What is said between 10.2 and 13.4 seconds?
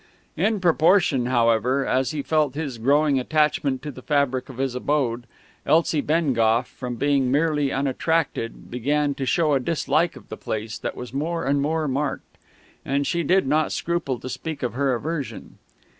the place that was more and more marked. And she